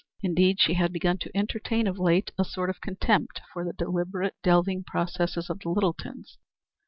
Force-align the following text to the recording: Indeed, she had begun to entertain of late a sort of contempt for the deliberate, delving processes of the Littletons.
Indeed, 0.23 0.59
she 0.59 0.73
had 0.73 0.91
begun 0.91 1.19
to 1.19 1.37
entertain 1.37 1.85
of 1.85 1.99
late 1.99 2.31
a 2.35 2.43
sort 2.43 2.71
of 2.71 2.81
contempt 2.81 3.39
for 3.53 3.63
the 3.63 3.71
deliberate, 3.71 4.33
delving 4.41 4.83
processes 4.83 5.47
of 5.47 5.59
the 5.59 5.69
Littletons. 5.69 6.39